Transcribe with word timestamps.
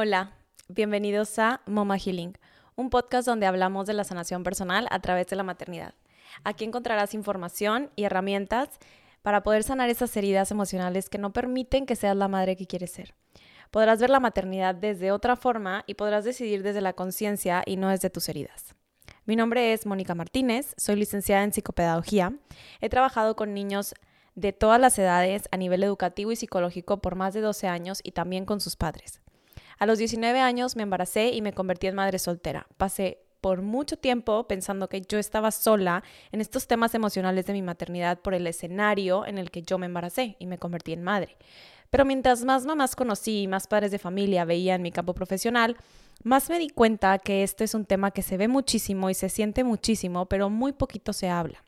Hola, 0.00 0.30
bienvenidos 0.68 1.40
a 1.40 1.60
Mama 1.66 1.98
Healing, 1.98 2.38
un 2.76 2.88
podcast 2.88 3.26
donde 3.26 3.46
hablamos 3.46 3.84
de 3.84 3.94
la 3.94 4.04
sanación 4.04 4.44
personal 4.44 4.86
a 4.92 5.00
través 5.00 5.26
de 5.26 5.34
la 5.34 5.42
maternidad. 5.42 5.92
Aquí 6.44 6.64
encontrarás 6.64 7.14
información 7.14 7.90
y 7.96 8.04
herramientas 8.04 8.68
para 9.22 9.42
poder 9.42 9.64
sanar 9.64 9.90
esas 9.90 10.16
heridas 10.16 10.52
emocionales 10.52 11.10
que 11.10 11.18
no 11.18 11.32
permiten 11.32 11.84
que 11.84 11.96
seas 11.96 12.16
la 12.16 12.28
madre 12.28 12.54
que 12.54 12.68
quieres 12.68 12.92
ser. 12.92 13.16
Podrás 13.72 13.98
ver 13.98 14.10
la 14.10 14.20
maternidad 14.20 14.76
desde 14.76 15.10
otra 15.10 15.34
forma 15.34 15.82
y 15.88 15.94
podrás 15.94 16.24
decidir 16.24 16.62
desde 16.62 16.80
la 16.80 16.92
conciencia 16.92 17.64
y 17.66 17.76
no 17.76 17.88
desde 17.88 18.08
tus 18.08 18.28
heridas. 18.28 18.76
Mi 19.24 19.34
nombre 19.34 19.72
es 19.72 19.84
Mónica 19.84 20.14
Martínez, 20.14 20.74
soy 20.76 20.94
licenciada 20.94 21.42
en 21.42 21.52
psicopedagogía. 21.52 22.34
He 22.80 22.88
trabajado 22.88 23.34
con 23.34 23.52
niños 23.52 23.94
de 24.36 24.52
todas 24.52 24.80
las 24.80 24.96
edades 24.96 25.48
a 25.50 25.56
nivel 25.56 25.82
educativo 25.82 26.30
y 26.30 26.36
psicológico 26.36 26.98
por 26.98 27.16
más 27.16 27.34
de 27.34 27.40
12 27.40 27.66
años 27.66 27.98
y 28.04 28.12
también 28.12 28.44
con 28.44 28.60
sus 28.60 28.76
padres. 28.76 29.20
A 29.78 29.86
los 29.86 29.98
19 29.98 30.40
años 30.40 30.74
me 30.74 30.82
embaracé 30.82 31.28
y 31.28 31.40
me 31.40 31.52
convertí 31.52 31.86
en 31.86 31.94
madre 31.94 32.18
soltera. 32.18 32.66
Pasé 32.76 33.18
por 33.40 33.62
mucho 33.62 33.96
tiempo 33.96 34.48
pensando 34.48 34.88
que 34.88 35.02
yo 35.02 35.18
estaba 35.18 35.52
sola 35.52 36.02
en 36.32 36.40
estos 36.40 36.66
temas 36.66 36.94
emocionales 36.94 37.46
de 37.46 37.52
mi 37.52 37.62
maternidad 37.62 38.18
por 38.18 38.34
el 38.34 38.46
escenario 38.48 39.24
en 39.24 39.38
el 39.38 39.50
que 39.52 39.62
yo 39.62 39.78
me 39.78 39.86
embaracé 39.86 40.36
y 40.40 40.46
me 40.46 40.58
convertí 40.58 40.92
en 40.92 41.04
madre. 41.04 41.36
Pero 41.90 42.04
mientras 42.04 42.44
más 42.44 42.66
mamás 42.66 42.96
conocí 42.96 43.42
y 43.42 43.48
más 43.48 43.66
padres 43.66 43.92
de 43.92 43.98
familia 43.98 44.44
veía 44.44 44.74
en 44.74 44.82
mi 44.82 44.90
campo 44.90 45.14
profesional, 45.14 45.76
más 46.24 46.50
me 46.50 46.58
di 46.58 46.68
cuenta 46.68 47.18
que 47.18 47.44
este 47.44 47.64
es 47.64 47.74
un 47.74 47.84
tema 47.84 48.10
que 48.10 48.22
se 48.22 48.36
ve 48.36 48.48
muchísimo 48.48 49.08
y 49.08 49.14
se 49.14 49.28
siente 49.28 49.62
muchísimo, 49.62 50.26
pero 50.26 50.50
muy 50.50 50.72
poquito 50.72 51.12
se 51.12 51.28
habla. 51.28 51.62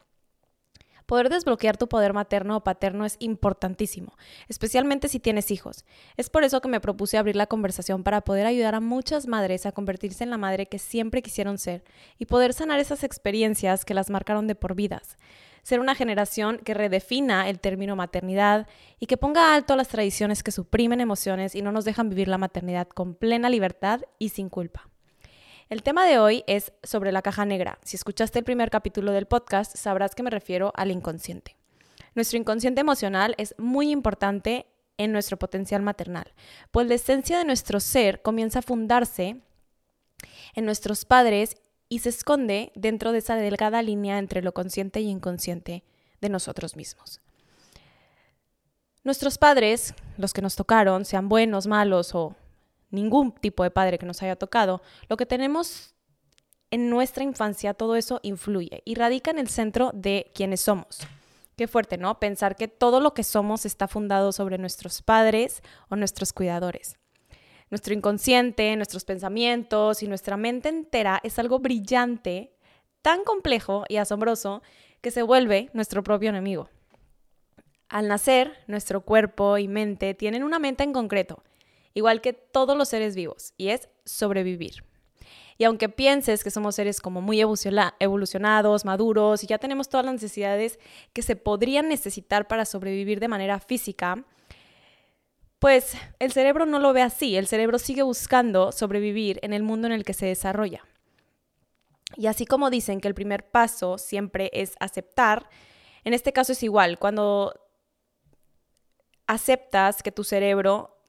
Poder 1.10 1.28
desbloquear 1.28 1.76
tu 1.76 1.88
poder 1.88 2.12
materno 2.12 2.56
o 2.56 2.62
paterno 2.62 3.04
es 3.04 3.16
importantísimo, 3.18 4.16
especialmente 4.46 5.08
si 5.08 5.18
tienes 5.18 5.50
hijos. 5.50 5.84
Es 6.16 6.30
por 6.30 6.44
eso 6.44 6.60
que 6.60 6.68
me 6.68 6.78
propuse 6.78 7.18
abrir 7.18 7.34
la 7.34 7.48
conversación 7.48 8.04
para 8.04 8.20
poder 8.20 8.46
ayudar 8.46 8.76
a 8.76 8.80
muchas 8.80 9.26
madres 9.26 9.66
a 9.66 9.72
convertirse 9.72 10.22
en 10.22 10.30
la 10.30 10.38
madre 10.38 10.66
que 10.66 10.78
siempre 10.78 11.20
quisieron 11.20 11.58
ser 11.58 11.82
y 12.16 12.26
poder 12.26 12.52
sanar 12.52 12.78
esas 12.78 13.02
experiencias 13.02 13.84
que 13.84 13.92
las 13.92 14.08
marcaron 14.08 14.46
de 14.46 14.54
por 14.54 14.76
vidas. 14.76 15.18
Ser 15.64 15.80
una 15.80 15.96
generación 15.96 16.58
que 16.58 16.74
redefina 16.74 17.48
el 17.48 17.58
término 17.58 17.96
maternidad 17.96 18.68
y 19.00 19.06
que 19.06 19.16
ponga 19.16 19.52
alto 19.52 19.74
las 19.74 19.88
tradiciones 19.88 20.44
que 20.44 20.52
suprimen 20.52 21.00
emociones 21.00 21.56
y 21.56 21.62
no 21.62 21.72
nos 21.72 21.84
dejan 21.84 22.08
vivir 22.08 22.28
la 22.28 22.38
maternidad 22.38 22.86
con 22.86 23.16
plena 23.16 23.50
libertad 23.50 24.02
y 24.20 24.28
sin 24.28 24.48
culpa. 24.48 24.89
El 25.70 25.84
tema 25.84 26.04
de 26.04 26.18
hoy 26.18 26.42
es 26.48 26.72
sobre 26.82 27.12
la 27.12 27.22
caja 27.22 27.44
negra. 27.44 27.78
Si 27.84 27.94
escuchaste 27.94 28.40
el 28.40 28.44
primer 28.44 28.70
capítulo 28.70 29.12
del 29.12 29.26
podcast, 29.26 29.76
sabrás 29.76 30.16
que 30.16 30.24
me 30.24 30.30
refiero 30.30 30.72
al 30.74 30.90
inconsciente. 30.90 31.54
Nuestro 32.16 32.38
inconsciente 32.38 32.80
emocional 32.80 33.36
es 33.38 33.54
muy 33.56 33.92
importante 33.92 34.66
en 34.98 35.12
nuestro 35.12 35.38
potencial 35.38 35.80
maternal, 35.80 36.34
pues 36.72 36.88
la 36.88 36.96
esencia 36.96 37.38
de 37.38 37.44
nuestro 37.44 37.78
ser 37.78 38.20
comienza 38.20 38.58
a 38.58 38.62
fundarse 38.62 39.42
en 40.56 40.64
nuestros 40.64 41.04
padres 41.04 41.56
y 41.88 42.00
se 42.00 42.08
esconde 42.08 42.72
dentro 42.74 43.12
de 43.12 43.18
esa 43.18 43.36
delgada 43.36 43.80
línea 43.80 44.18
entre 44.18 44.42
lo 44.42 44.52
consciente 44.52 45.00
y 45.00 45.08
inconsciente 45.08 45.84
de 46.20 46.28
nosotros 46.30 46.74
mismos. 46.74 47.20
Nuestros 49.04 49.38
padres, 49.38 49.94
los 50.16 50.32
que 50.32 50.42
nos 50.42 50.56
tocaron, 50.56 51.04
sean 51.04 51.28
buenos, 51.28 51.68
malos 51.68 52.12
o 52.16 52.34
ningún 52.90 53.32
tipo 53.32 53.62
de 53.62 53.70
padre 53.70 53.98
que 53.98 54.06
nos 54.06 54.22
haya 54.22 54.36
tocado, 54.36 54.82
lo 55.08 55.16
que 55.16 55.26
tenemos 55.26 55.94
en 56.70 56.88
nuestra 56.88 57.24
infancia, 57.24 57.74
todo 57.74 57.96
eso 57.96 58.20
influye 58.22 58.82
y 58.84 58.94
radica 58.94 59.30
en 59.30 59.38
el 59.38 59.48
centro 59.48 59.90
de 59.92 60.30
quienes 60.34 60.60
somos. 60.60 61.00
Qué 61.56 61.68
fuerte, 61.68 61.98
¿no? 61.98 62.18
Pensar 62.20 62.56
que 62.56 62.68
todo 62.68 63.00
lo 63.00 63.12
que 63.12 63.24
somos 63.24 63.66
está 63.66 63.88
fundado 63.88 64.32
sobre 64.32 64.56
nuestros 64.56 65.02
padres 65.02 65.62
o 65.88 65.96
nuestros 65.96 66.32
cuidadores. 66.32 66.96
Nuestro 67.70 67.92
inconsciente, 67.92 68.74
nuestros 68.76 69.04
pensamientos 69.04 70.02
y 70.02 70.08
nuestra 70.08 70.36
mente 70.36 70.68
entera 70.68 71.20
es 71.22 71.38
algo 71.38 71.58
brillante, 71.58 72.56
tan 73.02 73.24
complejo 73.24 73.84
y 73.88 73.96
asombroso 73.96 74.62
que 75.00 75.10
se 75.10 75.22
vuelve 75.22 75.70
nuestro 75.72 76.02
propio 76.02 76.30
enemigo. 76.30 76.68
Al 77.88 78.08
nacer, 78.08 78.64
nuestro 78.66 79.02
cuerpo 79.02 79.58
y 79.58 79.68
mente 79.68 80.14
tienen 80.14 80.44
una 80.44 80.58
mente 80.58 80.84
en 80.84 80.92
concreto 80.92 81.42
igual 81.94 82.20
que 82.20 82.32
todos 82.32 82.76
los 82.76 82.88
seres 82.88 83.14
vivos, 83.14 83.54
y 83.56 83.68
es 83.68 83.88
sobrevivir. 84.04 84.84
Y 85.60 85.64
aunque 85.64 85.90
pienses 85.90 86.42
que 86.42 86.50
somos 86.50 86.74
seres 86.74 87.02
como 87.02 87.20
muy 87.20 87.38
evolucionados, 87.40 88.86
maduros 88.86 89.44
y 89.44 89.46
ya 89.46 89.58
tenemos 89.58 89.90
todas 89.90 90.06
las 90.06 90.14
necesidades 90.14 90.78
que 91.12 91.20
se 91.20 91.36
podrían 91.36 91.86
necesitar 91.86 92.48
para 92.48 92.64
sobrevivir 92.64 93.20
de 93.20 93.28
manera 93.28 93.60
física, 93.60 94.24
pues 95.58 95.92
el 96.18 96.32
cerebro 96.32 96.64
no 96.64 96.78
lo 96.78 96.94
ve 96.94 97.02
así, 97.02 97.36
el 97.36 97.46
cerebro 97.46 97.78
sigue 97.78 98.02
buscando 98.02 98.72
sobrevivir 98.72 99.38
en 99.42 99.52
el 99.52 99.62
mundo 99.62 99.86
en 99.86 99.92
el 99.92 100.04
que 100.04 100.14
se 100.14 100.24
desarrolla. 100.24 100.82
Y 102.16 102.26
así 102.26 102.46
como 102.46 102.70
dicen 102.70 102.98
que 103.02 103.08
el 103.08 103.14
primer 103.14 103.50
paso 103.50 103.98
siempre 103.98 104.50
es 104.54 104.74
aceptar, 104.80 105.50
en 106.04 106.14
este 106.14 106.32
caso 106.32 106.52
es 106.52 106.62
igual, 106.62 106.98
cuando 106.98 107.52
aceptas 109.26 110.02
que 110.02 110.10
tu 110.10 110.24
cerebro 110.24 110.99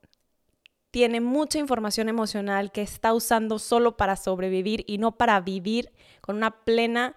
tiene 0.92 1.22
mucha 1.22 1.58
información 1.58 2.10
emocional 2.10 2.72
que 2.72 2.82
está 2.82 3.14
usando 3.14 3.60
solo 3.60 3.96
para 3.96 4.18
sobrevivir 4.18 4.84
y 4.88 4.98
no 4.98 5.14
para 5.14 5.40
vivir 5.40 5.92
con 6.20 6.36
una 6.36 6.52
plena 6.52 7.16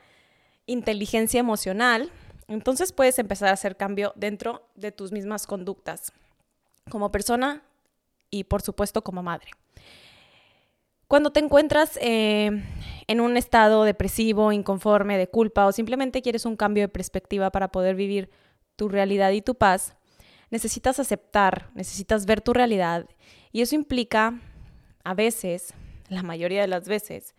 inteligencia 0.66 1.40
emocional, 1.40 2.10
entonces 2.46 2.92
puedes 2.92 3.18
empezar 3.18 3.48
a 3.48 3.52
hacer 3.52 3.76
cambio 3.76 4.12
dentro 4.16 4.68
de 4.76 4.92
tus 4.92 5.12
mismas 5.12 5.46
conductas, 5.46 6.12
como 6.88 7.10
persona 7.10 7.62
y 8.30 8.44
por 8.44 8.62
supuesto 8.62 9.02
como 9.02 9.22
madre. 9.22 9.50
Cuando 11.08 11.30
te 11.30 11.40
encuentras 11.40 11.98
eh, 12.00 12.50
en 13.06 13.20
un 13.20 13.36
estado 13.36 13.84
depresivo, 13.84 14.52
inconforme, 14.52 15.18
de 15.18 15.28
culpa 15.28 15.66
o 15.66 15.72
simplemente 15.72 16.22
quieres 16.22 16.46
un 16.46 16.56
cambio 16.56 16.84
de 16.84 16.88
perspectiva 16.88 17.50
para 17.50 17.68
poder 17.68 17.94
vivir 17.94 18.30
tu 18.76 18.88
realidad 18.88 19.30
y 19.32 19.42
tu 19.42 19.54
paz, 19.54 19.96
necesitas 20.50 20.98
aceptar, 21.00 21.70
necesitas 21.74 22.24
ver 22.26 22.40
tu 22.40 22.52
realidad 22.52 23.06
y 23.54 23.62
eso 23.62 23.76
implica, 23.76 24.40
a 25.04 25.14
veces, 25.14 25.74
la 26.08 26.24
mayoría 26.24 26.60
de 26.60 26.66
las 26.66 26.88
veces, 26.88 27.36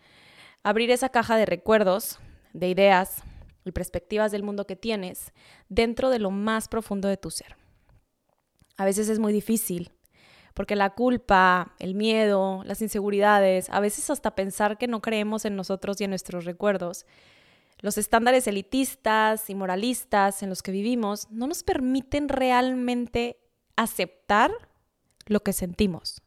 abrir 0.64 0.90
esa 0.90 1.10
caja 1.10 1.36
de 1.36 1.46
recuerdos, 1.46 2.20
de 2.54 2.70
ideas 2.70 3.22
y 3.66 3.74
perspectivas 3.74 4.32
del 4.32 4.42
mundo 4.42 4.66
que 4.66 4.78
tienes 4.78 5.34
dentro 5.68 6.10
de 6.10 6.20
lo 6.20 6.32
más 6.32 6.70
profundo 6.70 7.10
de 7.10 7.18
tu 7.18 7.32
ser. 7.32 7.58
A 8.78 8.86
veces 8.86 9.10
es 9.10 9.20
muy 9.20 9.34
difícil, 9.34 9.92
porque 10.54 10.78
la 10.78 10.92
culpa, 10.92 11.76
el 11.80 11.96
miedo, 11.96 12.64
las 12.64 12.82
inseguridades, 12.82 13.70
a 13.70 13.82
veces 13.82 14.10
hasta 14.10 14.36
pensar 14.36 14.78
que 14.78 14.88
no 14.88 15.02
creemos 15.02 15.44
en 15.44 15.58
nosotros 15.58 16.00
y 16.00 16.06
en 16.06 16.12
nuestros 16.12 16.46
recuerdos, 16.46 17.06
los 17.80 17.98
estándares 17.98 18.48
elitistas 18.48 19.50
y 19.50 19.56
moralistas 19.56 20.44
en 20.44 20.50
los 20.50 20.64
que 20.64 20.72
vivimos 20.72 21.30
no 21.30 21.46
nos 21.46 21.64
permiten 21.64 22.30
realmente 22.30 23.38
aceptar 23.76 24.54
lo 25.26 25.42
que 25.42 25.54
sentimos 25.54 26.22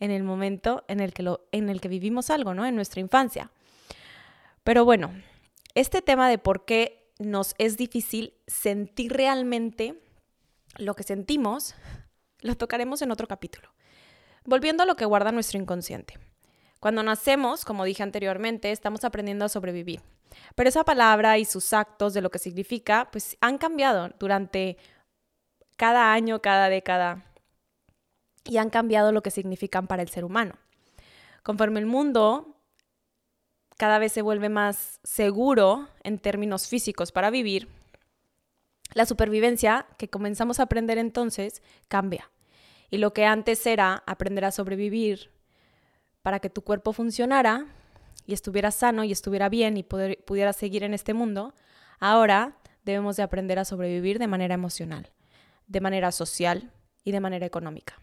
en 0.00 0.10
el 0.10 0.22
momento 0.22 0.84
en 0.88 1.00
el 1.00 1.12
que, 1.12 1.22
lo, 1.22 1.48
en 1.52 1.68
el 1.68 1.80
que 1.80 1.88
vivimos 1.88 2.30
algo, 2.30 2.54
¿no? 2.54 2.64
En 2.64 2.76
nuestra 2.76 3.00
infancia. 3.00 3.50
Pero 4.62 4.84
bueno, 4.84 5.12
este 5.74 6.02
tema 6.02 6.28
de 6.28 6.38
por 6.38 6.64
qué 6.64 7.12
nos 7.18 7.54
es 7.58 7.76
difícil 7.76 8.34
sentir 8.46 9.12
realmente 9.12 10.00
lo 10.76 10.94
que 10.94 11.02
sentimos, 11.02 11.74
lo 12.40 12.56
tocaremos 12.56 13.02
en 13.02 13.10
otro 13.10 13.26
capítulo. 13.26 13.70
Volviendo 14.44 14.84
a 14.84 14.86
lo 14.86 14.94
que 14.94 15.04
guarda 15.04 15.32
nuestro 15.32 15.58
inconsciente. 15.58 16.18
Cuando 16.80 17.02
nacemos, 17.02 17.64
como 17.64 17.84
dije 17.84 18.04
anteriormente, 18.04 18.70
estamos 18.70 19.02
aprendiendo 19.04 19.44
a 19.44 19.48
sobrevivir. 19.48 20.00
Pero 20.54 20.68
esa 20.68 20.84
palabra 20.84 21.38
y 21.38 21.44
sus 21.44 21.72
actos 21.72 22.14
de 22.14 22.20
lo 22.20 22.30
que 22.30 22.38
significa, 22.38 23.08
pues 23.10 23.36
han 23.40 23.58
cambiado 23.58 24.10
durante 24.18 24.78
cada 25.76 26.12
año, 26.12 26.40
cada 26.40 26.68
década, 26.68 27.24
y 28.48 28.56
han 28.56 28.70
cambiado 28.70 29.12
lo 29.12 29.22
que 29.22 29.30
significan 29.30 29.86
para 29.86 30.02
el 30.02 30.08
ser 30.08 30.24
humano. 30.24 30.54
Conforme 31.42 31.80
el 31.80 31.86
mundo 31.86 32.56
cada 33.76 34.00
vez 34.00 34.12
se 34.12 34.22
vuelve 34.22 34.48
más 34.48 34.98
seguro 35.04 35.88
en 36.02 36.18
términos 36.18 36.66
físicos 36.66 37.12
para 37.12 37.30
vivir, 37.30 37.68
la 38.92 39.06
supervivencia 39.06 39.86
que 39.98 40.10
comenzamos 40.10 40.58
a 40.58 40.64
aprender 40.64 40.98
entonces 40.98 41.62
cambia. 41.86 42.30
Y 42.90 42.98
lo 42.98 43.12
que 43.12 43.24
antes 43.24 43.64
era 43.66 44.02
aprender 44.06 44.44
a 44.44 44.50
sobrevivir 44.50 45.30
para 46.22 46.40
que 46.40 46.50
tu 46.50 46.62
cuerpo 46.62 46.92
funcionara 46.92 47.66
y 48.26 48.32
estuviera 48.32 48.72
sano 48.72 49.04
y 49.04 49.12
estuviera 49.12 49.48
bien 49.48 49.76
y 49.76 49.84
pudiera 49.84 50.52
seguir 50.52 50.82
en 50.82 50.92
este 50.92 51.14
mundo, 51.14 51.54
ahora 52.00 52.56
debemos 52.84 53.16
de 53.16 53.22
aprender 53.22 53.58
a 53.58 53.64
sobrevivir 53.64 54.18
de 54.18 54.26
manera 54.26 54.54
emocional, 54.54 55.12
de 55.66 55.80
manera 55.80 56.10
social 56.10 56.72
y 57.04 57.12
de 57.12 57.20
manera 57.20 57.46
económica. 57.46 57.94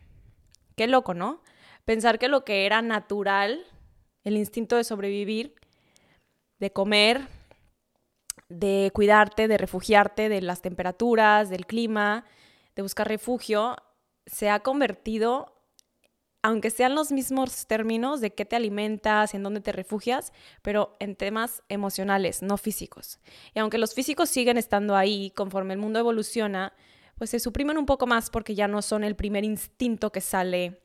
Qué 0.75 0.87
loco, 0.87 1.13
¿no? 1.13 1.41
Pensar 1.85 2.19
que 2.19 2.27
lo 2.27 2.43
que 2.43 2.65
era 2.65 2.81
natural, 2.81 3.65
el 4.23 4.37
instinto 4.37 4.75
de 4.75 4.83
sobrevivir, 4.83 5.55
de 6.59 6.71
comer, 6.71 7.27
de 8.49 8.91
cuidarte, 8.93 9.47
de 9.47 9.57
refugiarte 9.57 10.29
de 10.29 10.41
las 10.41 10.61
temperaturas, 10.61 11.49
del 11.49 11.65
clima, 11.65 12.25
de 12.75 12.81
buscar 12.81 13.07
refugio, 13.07 13.75
se 14.25 14.49
ha 14.49 14.59
convertido 14.61 15.55
aunque 16.45 16.69
sean 16.69 16.93
los 16.93 17.11
mismos 17.11 17.65
términos 17.65 18.21
de 18.21 18.35
qué 18.35 18.45
te 18.45 18.55
alimentas, 18.55 19.33
en 19.33 19.41
dónde 19.41 19.61
te 19.61 19.71
refugias, 19.71 20.31
pero 20.61 20.95
en 20.99 21.15
temas 21.15 21.63
emocionales, 21.69 22.43
no 22.43 22.57
físicos. 22.57 23.19
Y 23.55 23.59
aunque 23.59 23.79
los 23.79 23.95
físicos 23.95 24.29
siguen 24.29 24.59
estando 24.59 24.95
ahí 24.95 25.31
conforme 25.31 25.73
el 25.73 25.79
mundo 25.79 25.97
evoluciona, 25.97 26.73
pues 27.17 27.29
se 27.29 27.39
suprimen 27.39 27.77
un 27.77 27.85
poco 27.85 28.07
más 28.07 28.29
porque 28.29 28.55
ya 28.55 28.67
no 28.67 28.81
son 28.81 29.03
el 29.03 29.15
primer 29.15 29.43
instinto 29.43 30.11
que 30.11 30.21
sale 30.21 30.81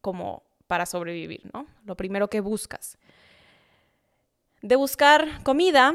como 0.00 0.42
para 0.66 0.86
sobrevivir, 0.86 1.50
¿no? 1.52 1.66
Lo 1.84 1.96
primero 1.96 2.28
que 2.28 2.40
buscas. 2.40 2.98
De 4.62 4.76
buscar 4.76 5.42
comida, 5.42 5.94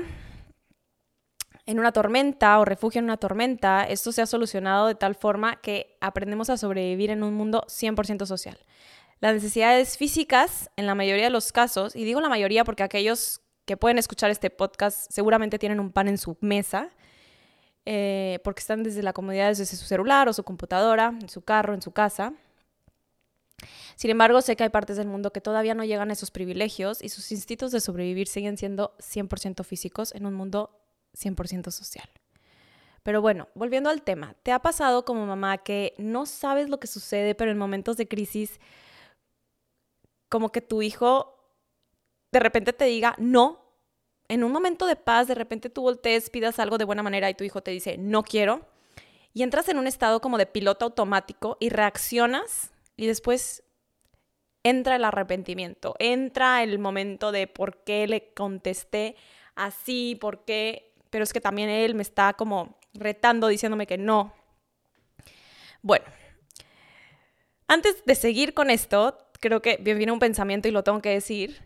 en 1.70 1.80
una 1.80 1.92
tormenta 1.92 2.60
o 2.60 2.66
refugio 2.66 2.98
en 2.98 3.06
una 3.06 3.18
tormenta, 3.18 3.84
esto 3.84 4.12
se 4.12 4.24
ha 4.24 4.26
solucionado 4.26 4.88
de 4.88 4.96
tal 4.96 5.14
forma 5.14 5.62
que 5.62 5.98
aprendemos 6.02 6.50
a 6.50 6.58
sobrevivir 6.58 7.12
en 7.12 7.22
un 7.22 7.36
mundo 7.36 7.64
100% 7.68 8.26
social. 8.26 8.58
Las 9.20 9.36
necesidades 9.36 9.96
físicas, 9.96 10.72
en 10.78 10.88
la 10.88 10.96
mayoría 10.96 11.26
de 11.26 11.30
los 11.30 11.52
casos, 11.52 11.96
y 11.96 12.06
digo 12.06 12.22
la 12.22 12.30
mayoría 12.30 12.64
porque 12.64 12.82
aquellos 12.82 13.42
que 13.66 13.78
pueden 13.78 14.00
escuchar 14.00 14.32
este 14.32 14.50
podcast 14.50 15.12
seguramente 15.12 15.60
tienen 15.60 15.80
un 15.80 15.92
pan 15.92 16.08
en 16.08 16.18
su 16.18 16.38
mesa, 16.42 16.90
eh, 17.92 18.38
porque 18.44 18.60
están 18.60 18.84
desde 18.84 19.02
la 19.02 19.14
comodidad 19.14 19.48
desde 19.48 19.66
su 19.66 19.84
celular 19.84 20.30
o 20.30 20.34
su 20.34 20.44
computadora, 20.44 21.08
en 21.20 21.28
su 21.28 21.42
carro, 21.42 21.74
en 21.74 21.82
su 21.82 21.92
casa. 21.92 22.34
Sin 23.96 24.12
embargo, 24.12 24.44
sé 24.44 24.56
que 24.56 24.62
hay 24.62 24.70
partes 24.70 24.96
del 24.96 25.08
mundo 25.08 25.34
que 25.34 25.42
todavía 25.42 25.74
no 25.74 25.84
llegan 25.84 26.12
a 26.12 26.14
esos 26.14 26.30
privilegios 26.30 27.02
y 27.02 27.10
sus 27.10 27.32
instintos 27.32 27.72
de 27.72 27.80
sobrevivir 27.80 28.28
siguen 28.28 28.60
siendo 28.60 28.96
100% 29.00 29.64
físicos 29.64 30.14
en 30.14 30.28
un 30.28 30.36
mundo 30.36 30.70
100% 31.18 31.72
social. 31.72 32.08
Pero 33.02 33.24
bueno, 33.24 33.48
volviendo 33.56 33.90
al 33.90 34.04
tema, 34.04 34.36
¿te 34.44 34.52
ha 34.52 34.60
pasado 34.60 35.04
como 35.04 35.26
mamá 35.26 35.58
que 35.58 35.96
no 35.98 36.28
sabes 36.28 36.70
lo 36.70 36.80
que 36.80 36.86
sucede, 36.86 37.34
pero 37.34 37.50
en 37.50 37.58
momentos 37.58 37.98
de 37.98 38.08
crisis, 38.08 38.60
como 40.30 40.52
que 40.52 40.62
tu 40.62 40.84
hijo 40.84 41.36
de 42.32 42.40
repente 42.40 42.72
te 42.72 42.86
diga 42.86 43.16
no? 43.18 43.69
En 44.30 44.44
un 44.44 44.52
momento 44.52 44.86
de 44.86 44.96
paz, 44.96 45.28
de 45.28 45.36
repente 45.36 45.70
tú 45.70 45.82
voltees, 45.82 46.30
pidas 46.30 46.60
algo 46.60 46.78
de 46.78 46.86
buena 46.86 47.04
manera 47.04 47.30
y 47.30 47.34
tu 47.34 47.44
hijo 47.44 47.62
te 47.62 47.72
dice 47.72 47.98
no 47.98 48.24
quiero. 48.24 48.62
Y 49.34 49.44
entras 49.44 49.68
en 49.68 49.78
un 49.78 49.88
estado 49.88 50.22
como 50.22 50.38
de 50.38 50.46
piloto 50.46 50.86
automático 50.86 51.58
y 51.60 51.70
reaccionas 51.70 52.72
y 52.96 53.08
después 53.08 53.64
entra 54.64 54.96
el 54.96 55.04
arrepentimiento, 55.04 55.96
entra 56.00 56.64
el 56.64 56.80
momento 56.80 57.32
de 57.32 57.48
por 57.48 57.84
qué 57.84 58.08
le 58.08 58.34
contesté 58.34 59.16
así, 59.56 60.18
por 60.20 60.46
qué 60.46 60.90
pero 61.10 61.24
es 61.24 61.34
que 61.34 61.42
también 61.42 61.70
él 61.70 61.96
me 61.96 62.04
está 62.04 62.34
como 62.34 62.78
retando 62.94 63.48
diciéndome 63.48 63.88
que 63.88 63.98
no. 63.98 64.34
Bueno, 65.82 66.06
antes 67.68 68.04
de 68.06 68.16
seguir 68.16 68.54
con 68.54 68.70
esto, 68.70 69.18
creo 69.40 69.62
que 69.62 69.78
viene 69.78 70.12
un 70.12 70.20
pensamiento 70.20 70.68
y 70.68 70.72
lo 70.72 70.84
tengo 70.84 71.02
que 71.02 71.10
decir. 71.10 71.62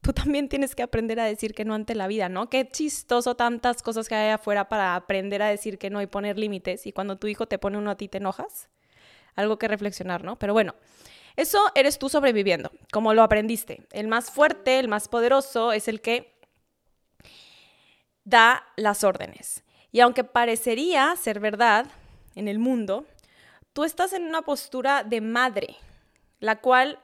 Tú 0.00 0.12
también 0.12 0.48
tienes 0.48 0.74
que 0.74 0.82
aprender 0.82 1.18
a 1.20 1.24
decir 1.24 1.54
que 1.54 1.64
no 1.64 1.74
ante 1.74 1.94
la 1.94 2.06
vida, 2.06 2.28
¿no? 2.28 2.48
Qué 2.48 2.68
chistoso 2.68 3.34
tantas 3.34 3.82
cosas 3.82 4.08
que 4.08 4.14
hay 4.14 4.30
afuera 4.30 4.68
para 4.68 4.94
aprender 4.94 5.42
a 5.42 5.48
decir 5.48 5.78
que 5.78 5.90
no 5.90 6.00
y 6.00 6.06
poner 6.06 6.38
límites. 6.38 6.86
Y 6.86 6.92
cuando 6.92 7.16
tu 7.16 7.26
hijo 7.26 7.46
te 7.46 7.58
pone 7.58 7.78
uno 7.78 7.90
a 7.90 7.96
ti, 7.96 8.08
te 8.08 8.18
enojas. 8.18 8.68
Algo 9.34 9.58
que 9.58 9.68
reflexionar, 9.68 10.24
¿no? 10.24 10.38
Pero 10.38 10.52
bueno, 10.52 10.74
eso 11.36 11.60
eres 11.74 11.98
tú 11.98 12.08
sobreviviendo, 12.08 12.72
como 12.92 13.14
lo 13.14 13.22
aprendiste. 13.22 13.86
El 13.92 14.08
más 14.08 14.30
fuerte, 14.30 14.78
el 14.78 14.88
más 14.88 15.08
poderoso 15.08 15.72
es 15.72 15.88
el 15.88 16.00
que 16.00 16.38
da 18.24 18.64
las 18.76 19.04
órdenes. 19.04 19.62
Y 19.90 20.00
aunque 20.00 20.24
parecería 20.24 21.14
ser 21.16 21.40
verdad 21.40 21.86
en 22.34 22.48
el 22.48 22.58
mundo, 22.58 23.06
tú 23.72 23.84
estás 23.84 24.12
en 24.12 24.24
una 24.24 24.42
postura 24.42 25.02
de 25.02 25.20
madre, 25.20 25.76
la 26.40 26.60
cual 26.60 26.98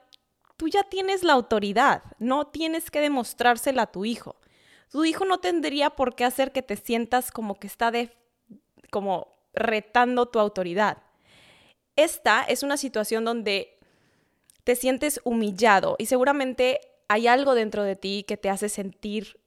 tú 0.57 0.69
ya 0.69 0.83
tienes 0.85 1.23
la 1.23 1.33
autoridad, 1.33 2.03
no 2.19 2.47
tienes 2.47 2.91
que 2.91 3.01
demostrársela 3.01 3.83
a 3.83 3.93
tu 3.93 4.05
hijo. 4.05 4.37
Tu 4.91 5.05
hijo 5.05 5.25
no 5.25 5.39
tendría 5.39 5.91
por 5.91 6.15
qué 6.15 6.25
hacer 6.25 6.53
que 6.53 6.63
te 6.63 6.77
sientas 6.77 7.31
como 7.31 7.57
que 7.57 7.67
está 7.67 7.91
de 7.91 8.17
como 8.91 9.35
retando 9.53 10.27
tu 10.27 10.39
autoridad. 10.39 10.99
Esta 11.97 12.43
es 12.43 12.63
una 12.63 12.77
situación 12.77 13.25
donde 13.25 13.79
te 14.65 14.77
sientes 14.77 15.21
humillado 15.25 15.97
y 15.99 16.07
seguramente 16.07 16.81
hay 17.09 17.27
algo 17.27 17.55
dentro 17.55 17.83
de 17.83 17.97
ti 17.97 18.25
que 18.27 18.37
te 18.37 18.51
hace 18.51 18.69
sentir 18.69 19.41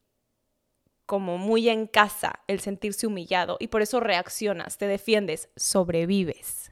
como 1.06 1.38
muy 1.38 1.70
en 1.70 1.88
casa 1.88 2.42
el 2.48 2.60
sentirse 2.60 3.08
humillado 3.08 3.58
y 3.60 3.68
por 3.68 3.82
eso 3.82 4.00
reaccionas, 4.00 4.78
te 4.78 4.88
defiendes, 4.88 5.50
sobrevives. 5.56 6.67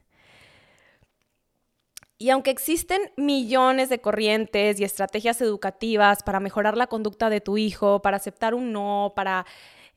Y 2.18 2.30
aunque 2.30 2.52
existen 2.52 3.12
millones 3.18 3.90
de 3.90 4.00
corrientes 4.00 4.80
y 4.80 4.86
estrategias 4.86 5.42
educativas 5.42 6.24
para 6.24 6.40
mejorar 6.40 6.78
la 6.78 6.88
conducta 6.88 7.30
de 7.30 7.42
tu 7.42 7.58
hijo, 7.58 8.02
para 8.02 8.18
aceptar 8.18 8.54
un 8.54 8.72
no, 8.72 9.14
para 9.16 9.46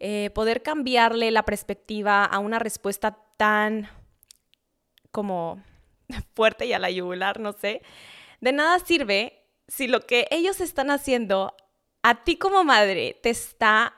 eh, 0.00 0.30
poder 0.34 0.62
cambiarle 0.62 1.30
la 1.30 1.44
perspectiva 1.44 2.24
a 2.24 2.38
una 2.40 2.58
respuesta 2.58 3.18
tan 3.36 3.88
como 5.12 5.62
fuerte 6.34 6.66
y 6.66 6.72
a 6.72 6.78
la 6.78 6.90
yugular, 6.90 7.38
no 7.38 7.52
sé, 7.52 7.82
de 8.40 8.52
nada 8.52 8.78
sirve 8.80 9.44
si 9.68 9.86
lo 9.86 10.00
que 10.00 10.26
ellos 10.30 10.60
están 10.60 10.90
haciendo 10.90 11.54
a 12.02 12.24
ti 12.24 12.36
como 12.36 12.64
madre 12.64 13.18
te 13.22 13.30
está 13.30 13.94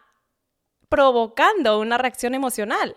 provocando 0.89 1.79
una 1.79 1.97
reacción 1.97 2.35
emocional. 2.35 2.97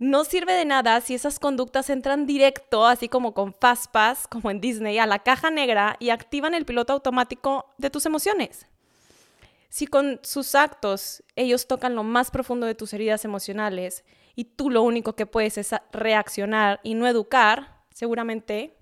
No 0.00 0.24
sirve 0.24 0.54
de 0.54 0.64
nada 0.64 0.98
si 1.02 1.14
esas 1.14 1.38
conductas 1.38 1.90
entran 1.90 2.24
directo, 2.24 2.86
así 2.86 3.10
como 3.10 3.34
con 3.34 3.52
Fastpass, 3.52 4.26
como 4.26 4.50
en 4.50 4.58
Disney, 4.58 4.98
a 4.98 5.04
la 5.04 5.18
caja 5.18 5.50
negra 5.50 5.96
y 6.00 6.08
activan 6.08 6.54
el 6.54 6.64
piloto 6.64 6.94
automático 6.94 7.66
de 7.76 7.90
tus 7.90 8.06
emociones. 8.06 8.66
Si 9.68 9.86
con 9.86 10.18
sus 10.22 10.54
actos 10.54 11.22
ellos 11.36 11.68
tocan 11.68 11.94
lo 11.94 12.02
más 12.02 12.30
profundo 12.30 12.66
de 12.66 12.74
tus 12.74 12.94
heridas 12.94 13.26
emocionales 13.26 14.02
y 14.34 14.44
tú 14.44 14.70
lo 14.70 14.80
único 14.80 15.16
que 15.16 15.26
puedes 15.26 15.58
es 15.58 15.74
reaccionar 15.92 16.80
y 16.82 16.94
no 16.94 17.06
educar, 17.06 17.84
seguramente 17.92 18.78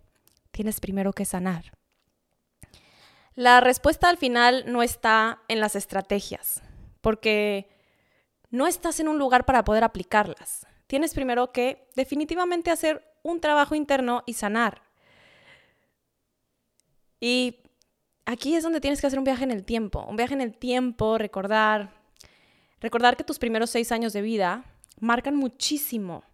tienes 0.53 0.79
primero 0.79 1.13
que 1.13 1.25
sanar. 1.25 1.73
La 3.35 3.59
respuesta 3.59 4.09
al 4.09 4.19
final 4.19 4.67
no 4.69 4.85
está 4.85 5.43
en 5.49 5.59
las 5.59 5.75
estrategias, 5.75 6.63
porque 7.01 7.69
no 8.51 8.69
estás 8.69 9.01
en 9.01 9.09
un 9.09 9.19
lugar 9.19 9.45
para 9.47 9.65
poder 9.65 9.83
aplicarlas. 9.83 10.68
Tienes 10.89 11.15
primero 11.15 11.53
que 11.53 11.87
definitivamente 11.95 12.71
hacer 12.71 13.05
un 13.23 13.41
trabajo 13.41 13.75
interno 13.75 14.23
y 14.27 14.33
sanar. 14.33 14.83
Y 17.21 17.61
aquí 18.25 18.55
es 18.55 18.63
donde 18.63 18.81
tienes 18.81 19.01
que 19.01 19.07
hacer 19.07 19.19
un 19.19 19.25
viaje 19.25 19.45
en 19.45 19.51
el 19.51 19.65
tiempo, 19.65 20.05
un 20.09 20.17
viaje 20.17 20.35
en 20.35 20.41
el 20.41 20.57
tiempo, 20.57 21.19
recordar, 21.19 21.93
recordar 22.81 23.17
que 23.17 23.25
tus 23.25 23.39
primeros 23.39 23.71
seis 23.71 23.93
años 23.93 24.13
de 24.15 24.23
vida 24.23 24.65
marcan 24.99 25.37
muchísimo 25.37 26.25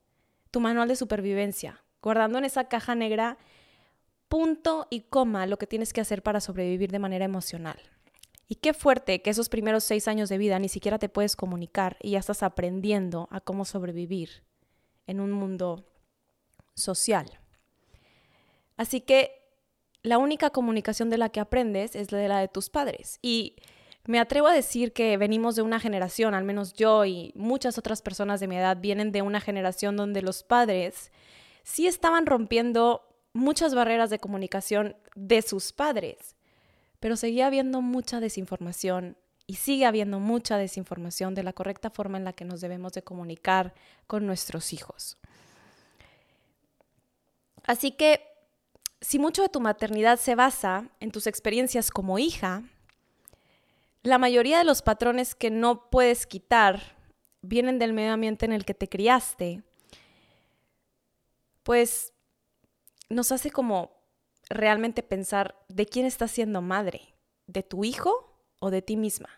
tu 0.52 0.60
manual 0.60 0.86
de 0.86 0.96
supervivencia, 0.96 1.82
guardando 2.00 2.38
en 2.38 2.44
esa 2.44 2.68
caja 2.68 2.94
negra 2.94 3.38
punto 4.28 4.86
y 4.88 5.00
coma 5.00 5.46
lo 5.46 5.58
que 5.58 5.66
tienes 5.66 5.92
que 5.92 6.00
hacer 6.00 6.22
para 6.22 6.40
sobrevivir 6.40 6.92
de 6.92 7.00
manera 7.00 7.24
emocional. 7.24 7.78
Y 8.46 8.56
qué 8.56 8.74
fuerte 8.74 9.22
que 9.22 9.30
esos 9.30 9.48
primeros 9.48 9.84
seis 9.84 10.06
años 10.06 10.28
de 10.28 10.38
vida 10.38 10.58
ni 10.58 10.68
siquiera 10.68 10.98
te 10.98 11.08
puedes 11.08 11.34
comunicar 11.34 11.96
y 12.02 12.10
ya 12.10 12.18
estás 12.18 12.42
aprendiendo 12.42 13.26
a 13.30 13.40
cómo 13.40 13.64
sobrevivir 13.64 14.44
en 15.06 15.20
un 15.20 15.32
mundo 15.32 15.84
social. 16.74 17.38
Así 18.76 19.00
que 19.00 19.30
la 20.02 20.18
única 20.18 20.50
comunicación 20.50 21.10
de 21.10 21.18
la 21.18 21.28
que 21.28 21.40
aprendes 21.40 21.96
es 21.96 22.12
la 22.12 22.18
de 22.18 22.28
la 22.28 22.40
de 22.40 22.48
tus 22.48 22.70
padres. 22.70 23.18
Y 23.22 23.56
me 24.06 24.18
atrevo 24.18 24.48
a 24.48 24.54
decir 24.54 24.92
que 24.92 25.16
venimos 25.16 25.56
de 25.56 25.62
una 25.62 25.80
generación, 25.80 26.34
al 26.34 26.44
menos 26.44 26.74
yo 26.74 27.04
y 27.04 27.32
muchas 27.34 27.78
otras 27.78 28.02
personas 28.02 28.40
de 28.40 28.48
mi 28.48 28.56
edad 28.56 28.78
vienen 28.80 29.12
de 29.12 29.22
una 29.22 29.40
generación 29.40 29.96
donde 29.96 30.22
los 30.22 30.42
padres 30.42 31.10
sí 31.62 31.86
estaban 31.86 32.26
rompiendo 32.26 33.02
muchas 33.32 33.74
barreras 33.74 34.10
de 34.10 34.18
comunicación 34.18 34.96
de 35.14 35.42
sus 35.42 35.72
padres 35.72 36.34
pero 37.04 37.16
seguía 37.16 37.48
habiendo 37.48 37.82
mucha 37.82 38.18
desinformación 38.18 39.18
y 39.46 39.56
sigue 39.56 39.86
habiendo 39.86 40.20
mucha 40.20 40.56
desinformación 40.56 41.34
de 41.34 41.42
la 41.42 41.52
correcta 41.52 41.90
forma 41.90 42.18
en 42.18 42.24
la 42.24 42.32
que 42.32 42.44
nos 42.44 42.60
debemos 42.60 42.92
de 42.92 43.02
comunicar 43.02 43.74
con 44.06 44.26
nuestros 44.26 44.72
hijos. 44.72 45.18
Así 47.64 47.92
que 47.92 48.22
si 49.00 49.18
mucho 49.18 49.42
de 49.42 49.48
tu 49.48 49.60
maternidad 49.60 50.18
se 50.18 50.34
basa 50.34 50.88
en 51.00 51.10
tus 51.10 51.26
experiencias 51.26 51.90
como 51.90 52.18
hija, 52.18 52.62
la 54.02 54.18
mayoría 54.18 54.58
de 54.58 54.64
los 54.64 54.82
patrones 54.82 55.34
que 55.34 55.50
no 55.50 55.90
puedes 55.90 56.26
quitar 56.26 56.96
vienen 57.42 57.78
del 57.78 57.92
medio 57.92 58.12
ambiente 58.12 58.46
en 58.46 58.52
el 58.52 58.64
que 58.64 58.74
te 58.74 58.88
criaste, 58.88 59.62
pues 61.62 62.12
nos 63.08 63.32
hace 63.32 63.50
como 63.50 63.90
realmente 64.48 65.02
pensar 65.02 65.56
de 65.68 65.86
quién 65.86 66.06
estás 66.06 66.30
siendo 66.30 66.62
madre, 66.62 67.14
de 67.46 67.62
tu 67.62 67.84
hijo 67.84 68.33
o 68.64 68.70
de 68.70 68.80
ti 68.80 68.96
misma. 68.96 69.28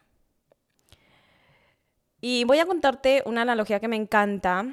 Y 2.21 2.45
voy 2.45 2.61
a 2.61 2.66
contarte 2.66 3.23
una 3.26 3.42
analogía 3.42 3.80
que 3.80 3.88
me 3.88 3.97
encanta 3.97 4.64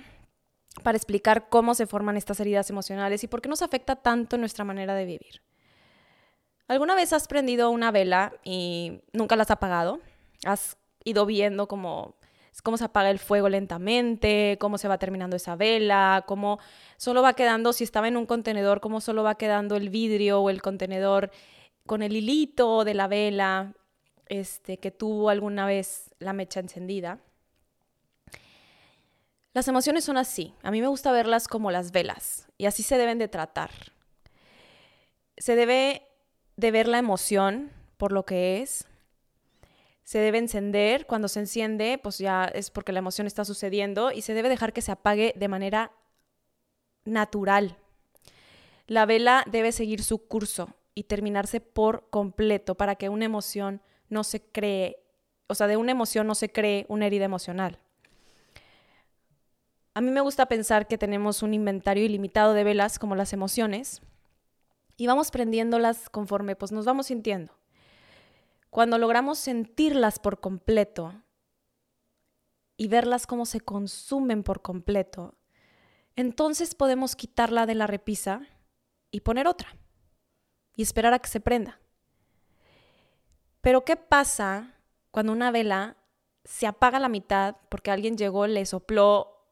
para 0.83 0.95
explicar 0.95 1.49
cómo 1.49 1.73
se 1.73 1.87
forman 1.87 2.17
estas 2.17 2.39
heridas 2.39 2.69
emocionales 2.69 3.23
y 3.23 3.27
por 3.27 3.41
qué 3.41 3.49
nos 3.49 3.63
afecta 3.63 3.95
tanto 3.95 4.37
nuestra 4.37 4.63
manera 4.63 4.93
de 4.93 5.05
vivir. 5.05 5.41
¿Alguna 6.67 6.95
vez 6.95 7.13
has 7.13 7.27
prendido 7.27 7.71
una 7.71 7.91
vela 7.91 8.33
y 8.43 9.01
nunca 9.11 9.35
la 9.35 9.43
has 9.43 9.51
apagado? 9.51 9.99
¿Has 10.45 10.77
ido 11.03 11.25
viendo 11.25 11.67
cómo, 11.67 12.15
cómo 12.61 12.77
se 12.77 12.85
apaga 12.85 13.09
el 13.09 13.19
fuego 13.19 13.49
lentamente, 13.49 14.57
cómo 14.59 14.77
se 14.77 14.87
va 14.87 14.99
terminando 14.99 15.35
esa 15.35 15.55
vela, 15.55 16.23
cómo 16.27 16.59
solo 16.97 17.23
va 17.23 17.33
quedando, 17.33 17.73
si 17.73 17.83
estaba 17.83 18.07
en 18.07 18.17
un 18.17 18.27
contenedor, 18.27 18.81
cómo 18.81 19.01
solo 19.01 19.23
va 19.23 19.35
quedando 19.35 19.75
el 19.75 19.89
vidrio 19.89 20.41
o 20.41 20.49
el 20.51 20.61
contenedor 20.61 21.31
con 21.87 22.03
el 22.03 22.15
hilito 22.15 22.85
de 22.85 22.93
la 22.93 23.07
vela 23.07 23.73
este, 24.39 24.77
que 24.77 24.89
tuvo 24.89 25.29
alguna 25.29 25.67
vez 25.67 26.13
la 26.17 26.33
mecha 26.33 26.59
encendida? 26.59 27.19
Las 29.53 29.67
emociones 29.67 30.03
son 30.03 30.17
así. 30.17 30.55
A 30.63 30.71
mí 30.71 30.81
me 30.81 30.87
gusta 30.87 31.11
verlas 31.11 31.47
como 31.47 31.69
las 31.69 31.91
velas 31.91 32.47
y 32.57 32.65
así 32.65 32.81
se 32.81 32.97
deben 32.97 33.19
de 33.19 33.27
tratar. 33.27 33.69
Se 35.37 35.55
debe 35.55 36.07
de 36.55 36.71
ver 36.71 36.87
la 36.87 36.97
emoción 36.97 37.71
por 37.97 38.11
lo 38.11 38.25
que 38.25 38.63
es. 38.63 38.87
Se 40.03 40.17
debe 40.17 40.39
encender. 40.39 41.05
Cuando 41.05 41.27
se 41.27 41.39
enciende, 41.39 41.99
pues 42.01 42.17
ya 42.17 42.45
es 42.45 42.71
porque 42.71 42.91
la 42.91 42.99
emoción 42.99 43.27
está 43.27 43.45
sucediendo 43.45 44.11
y 44.11 44.23
se 44.23 44.33
debe 44.33 44.49
dejar 44.49 44.73
que 44.73 44.81
se 44.81 44.91
apague 44.91 45.33
de 45.35 45.47
manera 45.47 45.91
natural. 47.05 47.77
La 48.87 49.05
vela 49.05 49.45
debe 49.45 49.71
seguir 49.71 50.03
su 50.03 50.27
curso 50.27 50.73
y 50.95 51.03
terminarse 51.03 51.61
por 51.61 52.09
completo 52.09 52.73
para 52.73 52.95
que 52.95 53.09
una 53.09 53.25
emoción 53.25 53.81
no 54.13 54.23
se 54.23 54.41
cree, 54.41 55.03
o 55.47 55.55
sea, 55.55 55.67
de 55.67 55.77
una 55.77 55.91
emoción 55.91 56.27
no 56.27 56.35
se 56.35 56.51
cree 56.51 56.85
una 56.87 57.07
herida 57.07 57.25
emocional. 57.25 57.79
A 59.95 60.01
mí 60.01 60.09
me 60.09 60.21
gusta 60.21 60.47
pensar 60.47 60.87
que 60.87 60.97
tenemos 60.97 61.43
un 61.43 61.53
inventario 61.53 62.03
ilimitado 62.03 62.53
de 62.53 62.63
velas 62.63 62.97
como 62.97 63.15
las 63.15 63.33
emociones 63.33 64.01
y 64.97 65.05
vamos 65.05 65.29
prendiéndolas 65.29 66.09
conforme 66.09 66.55
pues 66.55 66.71
nos 66.71 66.85
vamos 66.85 67.07
sintiendo. 67.07 67.53
Cuando 68.69 68.97
logramos 68.97 69.37
sentirlas 69.37 70.17
por 70.17 70.39
completo 70.39 71.13
y 72.75 72.87
verlas 72.87 73.27
como 73.27 73.45
se 73.45 73.61
consumen 73.61 74.41
por 74.41 74.63
completo, 74.63 75.35
entonces 76.15 76.73
podemos 76.73 77.15
quitarla 77.15 77.67
de 77.67 77.75
la 77.75 77.85
repisa 77.85 78.41
y 79.11 79.19
poner 79.21 79.47
otra 79.47 79.75
y 80.75 80.81
esperar 80.81 81.13
a 81.13 81.19
que 81.19 81.29
se 81.29 81.39
prenda. 81.39 81.82
Pero 83.63 83.85
¿qué 83.85 83.95
pasa 83.95 84.75
cuando 85.09 85.31
una 85.31 85.49
vela 85.49 85.95
se 86.43 86.67
apaga 86.67 86.97
a 86.97 86.99
la 86.99 87.07
mitad 87.07 87.55
porque 87.69 87.91
alguien 87.91 88.17
llegó, 88.17 88.45
le 88.45 88.65
sopló 88.65 89.47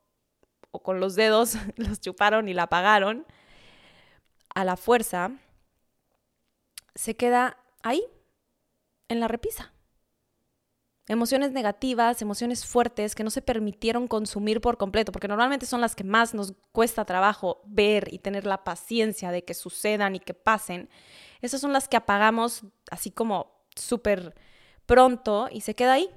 o 0.71 0.83
con 0.83 0.99
los 0.99 1.15
dedos 1.15 1.55
los 1.77 2.01
chuparon 2.01 2.49
y 2.49 2.53
la 2.53 2.63
apagaron 2.63 3.25
a 4.53 4.65
la 4.65 4.75
fuerza, 4.75 5.31
se 6.93 7.15
queda 7.15 7.55
ahí, 7.83 8.03
en 9.07 9.21
la 9.21 9.29
repisa. 9.29 9.71
Emociones 11.07 11.53
negativas, 11.53 12.21
emociones 12.21 12.65
fuertes 12.65 13.15
que 13.15 13.23
no 13.23 13.29
se 13.29 13.41
permitieron 13.41 14.09
consumir 14.09 14.59
por 14.59 14.77
completo, 14.77 15.13
porque 15.13 15.29
normalmente 15.29 15.65
son 15.65 15.79
las 15.79 15.95
que 15.95 16.03
más 16.03 16.33
nos 16.33 16.53
cuesta 16.73 17.05
trabajo 17.05 17.61
ver 17.65 18.13
y 18.13 18.19
tener 18.19 18.45
la 18.45 18.65
paciencia 18.65 19.31
de 19.31 19.45
que 19.45 19.53
sucedan 19.53 20.15
y 20.15 20.19
que 20.19 20.33
pasen. 20.33 20.89
Esas 21.39 21.61
son 21.61 21.71
las 21.71 21.87
que 21.87 21.95
apagamos 21.95 22.65
así 22.91 23.09
como 23.09 23.60
súper 23.75 24.35
pronto 24.85 25.49
y 25.51 25.61
se 25.61 25.75
queda 25.75 25.93
ahí. 25.93 26.09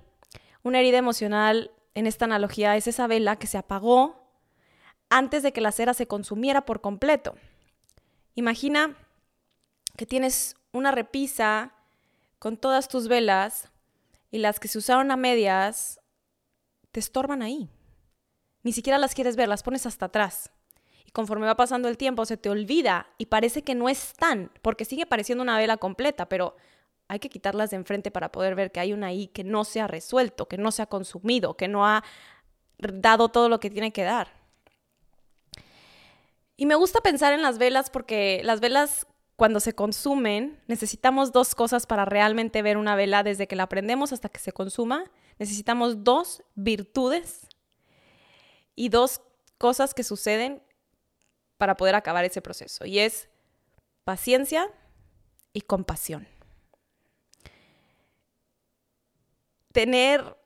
Una 0.63 0.81
herida 0.81 0.99
emocional 0.99 1.71
en 1.95 2.07
esta 2.07 2.25
analogía 2.25 2.77
es 2.77 2.87
esa 2.87 3.07
vela 3.07 3.37
que 3.37 3.47
se 3.47 3.59
apagó 3.59 4.25
antes 5.11 5.43
de 5.43 5.53
que 5.53 5.61
la 5.61 5.73
cera 5.73 5.95
se 5.95 6.07
consumiera 6.07 6.65
por 6.65 6.81
completo. 6.81 7.37
Imagina 8.35 8.97
que 9.97 10.07
tienes 10.07 10.57
una 10.73 10.91
repisa 10.91 11.73
con 12.39 12.57
todas 12.57 12.89
tus 12.89 13.07
velas 13.09 13.71
y 14.31 14.39
las 14.39 14.59
que 14.59 14.69
se 14.69 14.79
usaron 14.79 15.11
a 15.11 15.17
medias 15.17 16.01
te 16.91 17.01
estorban 17.01 17.43
ahí. 17.43 17.71
Ni 18.63 18.73
siquiera 18.73 18.99
las 18.99 19.15
quieres 19.15 19.37
ver, 19.37 19.49
las 19.49 19.63
pones 19.63 19.87
hasta 19.87 20.07
atrás. 20.07 20.51
Y 21.07 21.13
conforme 21.13 21.47
va 21.47 21.57
pasando 21.57 21.89
el 21.89 21.97
tiempo 21.97 22.25
se 22.25 22.37
te 22.37 22.51
olvida 22.51 23.07
y 23.19 23.27
parece 23.27 23.63
que 23.63 23.75
no 23.75 23.89
están, 23.89 24.51
porque 24.63 24.85
sigue 24.85 25.07
pareciendo 25.07 25.43
una 25.43 25.59
vela 25.59 25.77
completa, 25.77 26.29
pero 26.29 26.57
hay 27.15 27.21
que 27.21 27.31
quitarlas 27.31 27.71
de 27.71 27.77
enfrente 27.77 28.11
para 28.11 28.31
poder 28.31 28.55
ver 28.55 28.71
que 28.73 28.81
hay 28.81 28.93
una 28.93 29.09
ahí 29.09 29.29
que 29.29 29.45
no 29.45 29.65
se 29.65 29.81
ha 29.81 29.87
resuelto, 29.87 30.47
que 30.47 30.59
no 30.59 30.71
se 30.71 30.83
ha 30.83 30.87
consumido, 30.87 31.57
que 31.57 31.69
no 31.69 31.87
ha 31.87 32.05
dado 32.79 33.29
todo 33.29 33.49
lo 33.49 33.61
que 33.61 33.71
tiene 33.71 33.93
que 33.93 34.03
dar. 34.03 34.29
Y 36.57 36.67
me 36.67 36.75
gusta 36.75 37.01
pensar 37.01 37.33
en 37.33 37.43
las 37.43 37.59
velas 37.59 37.91
porque 37.91 38.41
las 38.45 38.61
velas 38.61 39.07
cuando 39.37 39.59
se 39.59 39.75
consumen 39.75 40.61
necesitamos 40.67 41.33
dos 41.33 41.55
cosas 41.55 41.87
para 41.87 42.05
realmente 42.05 42.63
ver 42.63 42.77
una 42.77 42.95
vela 42.95 43.23
desde 43.23 43.49
que 43.49 43.57
la 43.57 43.69
prendemos 43.69 44.13
hasta 44.13 44.29
que 44.29 44.39
se 44.39 44.53
consuma. 44.53 45.11
Necesitamos 45.39 46.05
dos 46.05 46.43
virtudes 46.55 47.49
y 48.77 48.89
dos 48.89 49.21
cosas 49.59 49.95
que 49.95 50.05
suceden 50.05 50.63
para 51.59 51.77
poder 51.77 51.95
acabar 51.95 52.25
ese 52.25 52.43
proceso. 52.43 52.85
Y 52.85 53.01
es 53.01 53.29
paciencia 54.05 54.71
y 55.53 55.63
compasión. 55.63 56.29
Tener 59.75 60.39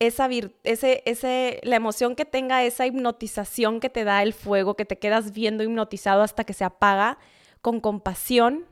esa, 0.00 0.28
ese, 0.64 1.02
ese, 1.06 1.60
la 1.62 1.76
emoción 1.76 2.16
que 2.16 2.24
tenga 2.24 2.64
esa 2.64 2.86
hipnotización 2.86 3.78
que 3.78 3.90
te 3.90 4.02
da 4.02 4.22
el 4.22 4.32
fuego, 4.32 4.74
que 4.74 4.84
te 4.84 4.98
quedas 4.98 5.32
viendo 5.32 5.62
hipnotizado 5.62 6.22
hasta 6.22 6.44
que 6.44 6.54
se 6.54 6.64
apaga, 6.64 7.18
con 7.60 7.80
compasión, 7.80 8.66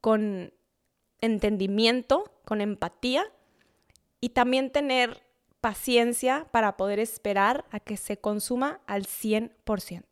con 0.00 0.52
entendimiento, 1.20 2.30
con 2.44 2.60
empatía 2.60 3.24
y 4.20 4.28
también 4.28 4.70
tener 4.70 5.22
paciencia 5.60 6.46
para 6.52 6.76
poder 6.76 7.00
esperar 7.00 7.64
a 7.70 7.80
que 7.80 7.96
se 7.96 8.18
consuma 8.18 8.80
al 8.86 9.06
100%. 9.06 10.04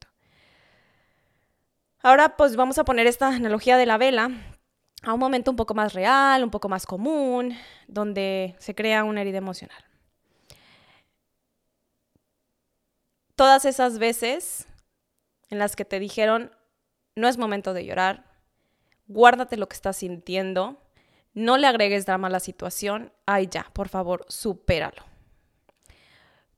Ahora 2.02 2.36
pues 2.36 2.56
vamos 2.56 2.78
a 2.78 2.84
poner 2.84 3.06
esta 3.06 3.28
analogía 3.28 3.76
de 3.76 3.86
la 3.86 3.98
vela 3.98 4.30
a 5.06 5.12
un 5.12 5.20
momento 5.20 5.50
un 5.50 5.56
poco 5.56 5.74
más 5.74 5.92
real, 5.92 6.42
un 6.42 6.50
poco 6.50 6.68
más 6.68 6.86
común, 6.86 7.56
donde 7.88 8.54
se 8.58 8.74
crea 8.74 9.04
una 9.04 9.20
herida 9.20 9.38
emocional. 9.38 9.84
todas 13.36 13.64
esas 13.64 13.98
veces 13.98 14.66
en 15.50 15.58
las 15.58 15.76
que 15.76 15.84
te 15.84 15.98
dijeron, 15.98 16.50
no 17.14 17.28
es 17.28 17.38
momento 17.38 17.74
de 17.74 17.84
llorar, 17.84 18.24
guárdate 19.06 19.56
lo 19.56 19.68
que 19.68 19.74
estás 19.74 19.96
sintiendo, 19.98 20.80
no 21.32 21.56
le 21.56 21.66
agregues 21.66 22.06
drama 22.06 22.28
a 22.28 22.30
la 22.30 22.40
situación, 22.40 23.12
ay 23.26 23.48
ya, 23.50 23.70
por 23.72 23.88
favor, 23.88 24.24
supéralo. 24.28 25.02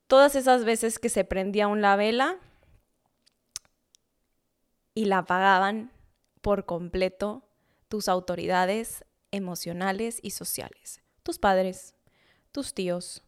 Todas 0.06 0.36
esas 0.36 0.64
veces 0.64 0.98
que 0.98 1.08
se 1.08 1.24
prendía 1.24 1.66
una 1.66 1.96
vela 1.96 2.38
y 4.94 5.06
la 5.06 5.18
apagaban 5.18 5.90
por 6.40 6.64
completo 6.64 7.45
tus 7.96 8.08
autoridades 8.08 9.06
emocionales 9.30 10.18
y 10.20 10.32
sociales, 10.32 11.02
tus 11.22 11.38
padres, 11.38 11.94
tus 12.52 12.74
tíos, 12.74 13.22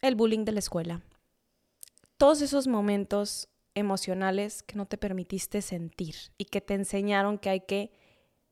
el 0.00 0.14
bullying 0.14 0.44
de 0.44 0.52
la 0.52 0.60
escuela, 0.60 1.02
todos 2.16 2.40
esos 2.40 2.68
momentos 2.68 3.48
emocionales 3.74 4.62
que 4.62 4.76
no 4.76 4.86
te 4.86 4.96
permitiste 4.96 5.60
sentir 5.60 6.14
y 6.38 6.44
que 6.44 6.60
te 6.60 6.74
enseñaron 6.74 7.36
que 7.36 7.50
hay 7.50 7.60
que 7.62 7.90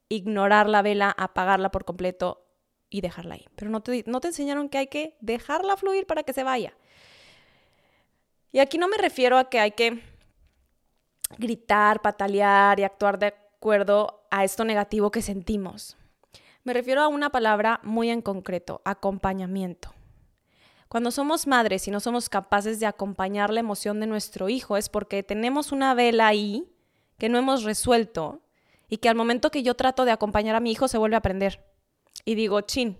ignorar 0.09 0.69
la 0.69 0.83
vela, 0.83 1.15
apagarla 1.17 1.71
por 1.71 1.85
completo 1.85 2.45
y 2.91 3.01
dejarla 3.01 3.37
ahí. 3.37 3.47
Pero 3.55 3.71
no 3.71 3.81
te, 3.81 4.03
no 4.09 4.21
te 4.21 4.27
enseñaron 4.27 4.69
que 4.69 4.79
hay 4.79 4.87
que 4.89 5.17
dejarla 5.21 5.77
fluir 5.77 6.05
para 6.05 6.25
que 6.25 6.33
se 6.33 6.43
vaya. 6.43 6.77
Y 8.51 8.59
aquí 8.59 8.77
no 8.77 8.89
me 8.89 8.97
refiero 8.97 9.39
a 9.39 9.49
que 9.49 9.61
hay 9.61 9.71
que 9.71 10.03
gritar, 11.39 12.03
patalear 12.03 12.81
y 12.81 12.83
actuar 12.83 13.21
de 13.21 13.42
acuerdo 13.63 14.27
a 14.33 14.43
esto 14.43 14.65
negativo 14.65 15.13
que 15.13 15.23
sentimos. 15.23 15.97
Me 16.65 16.73
refiero 16.73 17.01
a 17.01 17.07
una 17.07 17.31
palabra 17.31 17.79
muy 17.85 18.11
en 18.11 18.21
concreto, 18.21 18.83
acompañamiento. 18.85 19.95
Cuando 20.89 21.13
somos 21.13 21.47
madres 21.47 21.87
y 21.87 21.93
no 21.93 22.01
somos 22.01 22.29
capaces 22.29 22.81
de 22.81 22.87
acompañar 22.87 23.53
la 23.53 23.61
emoción 23.61 24.01
de 24.01 24.09
nuestro 24.09 24.49
hijo 24.49 24.77
es 24.77 24.89
porque 24.89 25.23
tenemos 25.23 25.71
una 25.71 25.95
vela 25.95 26.27
ahí 26.27 26.75
que 27.19 27.29
no 27.29 27.39
hemos 27.39 27.63
resuelto 27.63 28.43
y 28.89 28.97
que 28.97 29.09
al 29.09 29.15
momento 29.15 29.53
que 29.53 29.63
yo 29.63 29.75
trato 29.75 30.05
de 30.05 30.11
acompañar 30.11 30.57
a 30.57 30.61
mi 30.61 30.73
hijo 30.73 30.89
se 30.89 30.99
vuelve 30.99 31.15
a 31.15 31.23
prender. 31.23 31.65
Y 32.25 32.35
digo, 32.35 32.63
chin, 32.63 32.99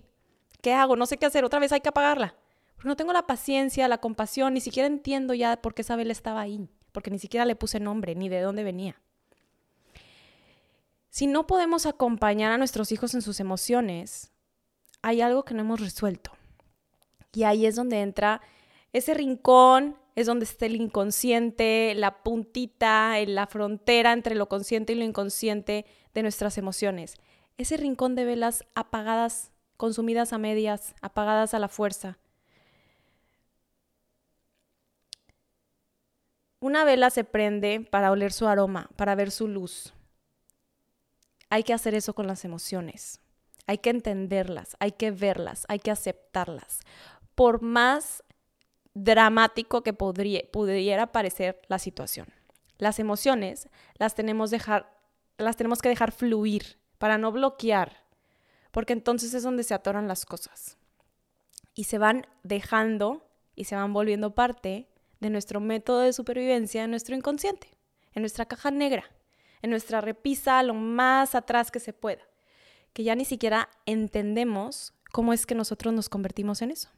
¿qué 0.61 0.73
hago? 0.73 0.95
No 0.95 1.07
sé 1.07 1.17
qué 1.17 1.25
hacer, 1.25 1.43
otra 1.43 1.59
vez 1.59 1.73
hay 1.73 1.81
que 1.81 1.89
apagarla. 1.89 2.37
Porque 2.75 2.87
no 2.87 2.95
tengo 2.95 3.11
la 3.11 3.27
paciencia, 3.27 3.89
la 3.89 3.97
compasión, 3.97 4.53
ni 4.53 4.61
siquiera 4.61 4.87
entiendo 4.87 5.33
ya 5.33 5.61
por 5.61 5.73
qué 5.73 5.81
esa 5.81 5.97
vela 5.97 6.13
estaba 6.13 6.39
ahí, 6.39 6.69
porque 6.93 7.11
ni 7.11 7.19
siquiera 7.19 7.43
le 7.43 7.57
puse 7.57 7.81
nombre, 7.81 8.15
ni 8.15 8.29
de 8.29 8.39
dónde 8.39 8.63
venía. 8.63 9.02
Si 11.13 11.27
no 11.27 11.45
podemos 11.45 11.85
acompañar 11.85 12.51
a 12.51 12.57
nuestros 12.57 12.91
hijos 12.91 13.13
en 13.13 13.21
sus 13.21 13.39
emociones, 13.39 14.31
hay 15.03 15.21
algo 15.21 15.45
que 15.45 15.53
no 15.53 15.61
hemos 15.61 15.79
resuelto. 15.79 16.31
Y 17.31 17.43
ahí 17.43 17.67
es 17.67 17.75
donde 17.75 18.01
entra 18.01 18.41
ese 18.93 19.13
rincón 19.13 19.95
es 20.15 20.25
donde 20.25 20.45
está 20.45 20.65
el 20.65 20.75
inconsciente, 20.75 21.93
la 21.93 22.23
puntita, 22.23 23.13
la 23.27 23.45
frontera 23.45 24.11
entre 24.11 24.33
lo 24.33 24.49
consciente 24.49 24.93
y 24.93 24.95
lo 24.95 25.03
inconsciente 25.03 25.85
de 26.15 26.23
nuestras 26.23 26.57
emociones. 26.57 27.17
Ese 27.59 27.77
rincón 27.77 28.15
de 28.15 28.25
velas 28.25 28.65
apagadas, 28.73 29.51
consumidas 29.77 30.33
a 30.33 30.39
medias, 30.39 30.95
apagadas 31.03 31.53
a 31.53 31.59
la 31.59 31.67
fuerza. 31.67 32.17
Una 36.59 36.83
vela 36.85 37.11
se 37.11 37.23
prende 37.23 37.81
para 37.81 38.09
oler 38.09 38.33
su 38.33 38.47
aroma, 38.47 38.89
para 38.95 39.13
ver 39.13 39.29
su 39.29 39.47
luz. 39.47 39.93
Hay 41.53 41.61
que 41.61 41.73
hacer 41.73 41.93
eso 41.93 42.15
con 42.15 42.25
las 42.25 42.45
emociones. 42.45 43.21
Hay 43.67 43.77
que 43.77 43.91
entenderlas, 43.91 44.75
hay 44.79 44.93
que 44.93 45.11
verlas, 45.11 45.65
hay 45.67 45.77
que 45.77 45.91
aceptarlas. 45.91 46.79
Por 47.35 47.61
más 47.61 48.23
dramático 48.95 49.83
que 49.83 49.93
pudiera 49.93 51.11
parecer 51.11 51.61
la 51.67 51.77
situación. 51.77 52.25
Las 52.79 52.97
emociones 52.97 53.69
las 53.99 54.15
tenemos, 54.15 54.49
las 55.37 55.55
tenemos 55.55 55.79
que 55.83 55.89
dejar 55.89 56.11
fluir 56.11 56.79
para 56.97 57.19
no 57.19 57.31
bloquear, 57.31 58.03
porque 58.71 58.93
entonces 58.93 59.35
es 59.35 59.43
donde 59.43 59.63
se 59.63 59.75
atoran 59.75 60.07
las 60.07 60.25
cosas. 60.25 60.79
Y 61.75 61.83
se 61.83 61.99
van 61.99 62.25
dejando 62.41 63.29
y 63.55 63.65
se 63.65 63.75
van 63.75 63.93
volviendo 63.93 64.33
parte 64.33 64.89
de 65.19 65.29
nuestro 65.29 65.59
método 65.59 65.99
de 65.99 66.13
supervivencia 66.13 66.83
en 66.83 66.89
nuestro 66.89 67.15
inconsciente, 67.15 67.67
en 68.13 68.23
nuestra 68.23 68.47
caja 68.47 68.71
negra, 68.71 69.03
en 69.63 69.71
nuestra 69.71 70.01
repisa 70.01 70.61
lo 70.61 70.75
más 70.75 71.33
atrás 71.33 71.71
que 71.71 71.79
se 71.79 71.93
pueda, 71.93 72.21
que 72.91 73.03
ya 73.03 73.15
ni 73.15 73.25
siquiera 73.25 73.69
entendemos 73.87 74.93
cómo 75.11 75.33
es 75.33 75.47
que 75.47 75.55
nosotros 75.55 75.93
nos 75.93 76.09
convertimos 76.09 76.61
en 76.61 76.69
eso. 76.71 76.89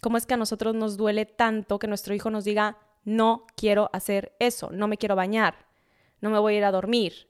¿Cómo 0.00 0.16
es 0.16 0.24
que 0.24 0.34
a 0.34 0.38
nosotros 0.38 0.74
nos 0.74 0.96
duele 0.96 1.26
tanto 1.26 1.78
que 1.78 1.88
nuestro 1.88 2.14
hijo 2.14 2.30
nos 2.30 2.44
diga, 2.44 2.78
no 3.04 3.46
quiero 3.56 3.90
hacer 3.92 4.34
eso, 4.38 4.70
no 4.70 4.88
me 4.88 4.96
quiero 4.96 5.16
bañar, 5.16 5.66
no 6.20 6.30
me 6.30 6.38
voy 6.38 6.54
a 6.54 6.58
ir 6.58 6.64
a 6.64 6.70
dormir, 6.70 7.28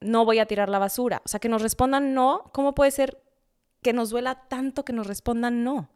no 0.00 0.24
voy 0.24 0.38
a 0.38 0.46
tirar 0.46 0.68
la 0.68 0.78
basura? 0.78 1.22
O 1.24 1.28
sea, 1.28 1.40
que 1.40 1.48
nos 1.48 1.62
respondan 1.62 2.14
no, 2.14 2.50
¿cómo 2.52 2.74
puede 2.74 2.92
ser 2.92 3.22
que 3.82 3.92
nos 3.92 4.10
duela 4.10 4.46
tanto 4.48 4.84
que 4.84 4.92
nos 4.92 5.08
respondan 5.08 5.64
no? 5.64 5.88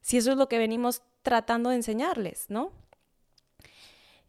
Si 0.00 0.16
eso 0.16 0.32
es 0.32 0.36
lo 0.36 0.48
que 0.48 0.58
venimos 0.58 1.02
tratando 1.22 1.70
de 1.70 1.76
enseñarles, 1.76 2.46
¿no? 2.48 2.72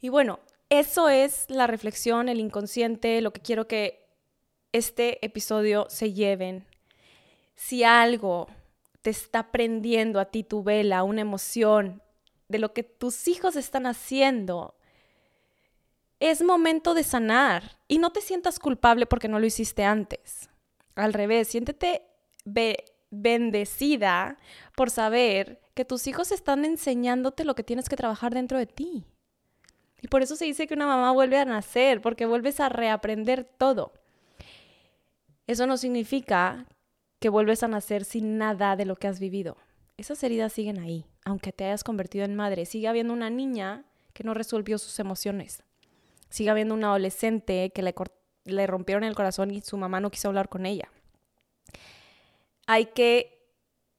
Y 0.01 0.09
bueno, 0.09 0.39
eso 0.69 1.09
es 1.09 1.45
la 1.49 1.67
reflexión, 1.67 2.29
el 2.29 2.39
inconsciente, 2.39 3.21
lo 3.21 3.31
que 3.31 3.41
quiero 3.41 3.67
que 3.67 4.05
este 4.73 5.23
episodio 5.25 5.87
se 5.89 6.13
lleven. 6.13 6.65
Si 7.55 7.83
algo 7.83 8.47
te 9.01 9.09
está 9.09 9.51
prendiendo 9.51 10.19
a 10.19 10.25
ti 10.25 10.43
tu 10.43 10.63
vela, 10.63 11.03
una 11.03 11.21
emoción 11.21 12.01
de 12.49 12.59
lo 12.59 12.73
que 12.73 12.83
tus 12.83 13.27
hijos 13.27 13.55
están 13.55 13.85
haciendo, 13.85 14.75
es 16.19 16.41
momento 16.43 16.93
de 16.93 17.03
sanar 17.03 17.77
y 17.87 17.99
no 17.99 18.11
te 18.11 18.21
sientas 18.21 18.59
culpable 18.59 19.05
porque 19.05 19.27
no 19.27 19.39
lo 19.39 19.45
hiciste 19.45 19.83
antes. 19.83 20.49
Al 20.95 21.13
revés, 21.13 21.47
siéntete 21.47 22.03
bendecida 23.09 24.37
por 24.75 24.89
saber 24.89 25.61
que 25.73 25.85
tus 25.85 26.07
hijos 26.07 26.31
están 26.31 26.65
enseñándote 26.65 27.45
lo 27.45 27.55
que 27.55 27.63
tienes 27.63 27.87
que 27.87 27.95
trabajar 27.95 28.33
dentro 28.33 28.57
de 28.57 28.65
ti. 28.65 29.05
Por 30.09 30.21
eso 30.21 30.35
se 30.35 30.45
dice 30.45 30.67
que 30.67 30.73
una 30.73 30.87
mamá 30.87 31.11
vuelve 31.11 31.37
a 31.37 31.45
nacer, 31.45 32.01
porque 32.01 32.25
vuelves 32.25 32.59
a 32.59 32.69
reaprender 32.69 33.43
todo. 33.43 33.93
Eso 35.47 35.67
no 35.67 35.77
significa 35.77 36.65
que 37.19 37.29
vuelves 37.29 37.63
a 37.63 37.67
nacer 37.67 38.05
sin 38.05 38.37
nada 38.37 38.75
de 38.75 38.85
lo 38.85 38.95
que 38.95 39.07
has 39.07 39.19
vivido. 39.19 39.57
Esas 39.97 40.21
heridas 40.23 40.53
siguen 40.53 40.79
ahí, 40.79 41.05
aunque 41.25 41.51
te 41.51 41.65
hayas 41.65 41.83
convertido 41.83 42.25
en 42.25 42.35
madre. 42.35 42.65
Sigue 42.65 42.87
habiendo 42.87 43.13
una 43.13 43.29
niña 43.29 43.85
que 44.13 44.23
no 44.23 44.33
resolvió 44.33 44.77
sus 44.77 44.99
emociones. 44.99 45.63
Sigue 46.29 46.49
habiendo 46.49 46.73
un 46.73 46.83
adolescente 46.83 47.71
que 47.73 47.93
le 48.43 48.67
rompieron 48.67 49.03
el 49.03 49.15
corazón 49.15 49.51
y 49.51 49.61
su 49.61 49.77
mamá 49.77 49.99
no 49.99 50.11
quiso 50.11 50.27
hablar 50.27 50.49
con 50.49 50.65
ella. 50.65 50.91
Hay 52.67 52.87
que 52.87 53.47